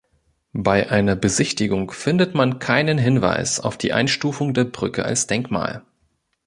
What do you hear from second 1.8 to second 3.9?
findet man keinen Hinweis auf